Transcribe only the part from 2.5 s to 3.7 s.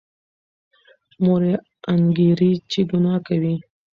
چې ګناه کوي.